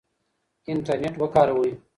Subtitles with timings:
[0.71, 1.71] انټرنیټ وکاروئ.